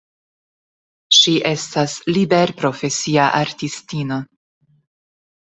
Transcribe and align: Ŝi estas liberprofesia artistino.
Ŝi 1.17 1.33
estas 1.49 1.93
liberprofesia 2.17 3.29
artistino. 3.43 4.21